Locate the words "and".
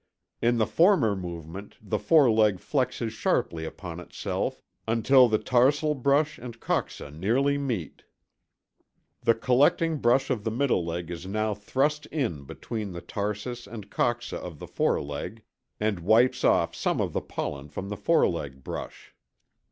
6.39-6.59, 13.67-13.91, 15.79-15.99